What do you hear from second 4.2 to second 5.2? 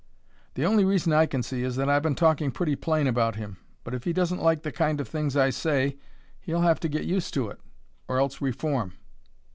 like the kind of